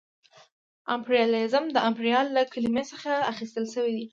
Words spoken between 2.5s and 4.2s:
کلمې څخه اخیستل شوې ده